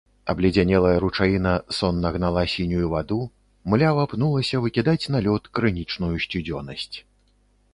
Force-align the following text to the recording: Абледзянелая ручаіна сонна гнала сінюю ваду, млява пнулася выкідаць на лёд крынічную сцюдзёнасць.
Абледзянелая 0.33 0.93
ручаіна 1.03 1.51
сонна 1.79 2.07
гнала 2.15 2.43
сінюю 2.53 2.87
ваду, 2.93 3.17
млява 3.75 4.07
пнулася 4.15 4.63
выкідаць 4.65 5.09
на 5.17 5.23
лёд 5.27 5.43
крынічную 5.59 6.11
сцюдзёнасць. 6.25 6.91